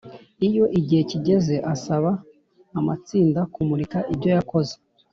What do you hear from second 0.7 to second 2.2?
igihe kigeze asaba